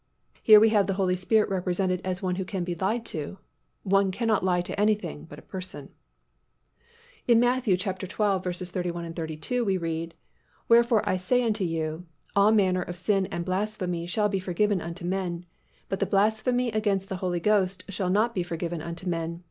[0.41, 3.37] Here we have the Holy Spirit represented as one who can be lied to.
[3.83, 5.89] One cannot lie to anything but a person.
[7.27, 7.65] In Matt.
[7.65, 7.75] xii.
[7.75, 10.15] 31, 32, we read,
[10.67, 15.05] "Wherefore I say unto you, All manner of sin and blasphemy shall be forgiven unto
[15.05, 15.45] men:
[15.87, 19.39] but the blasphemy against the Holy Ghost shall not be forgiven unto men.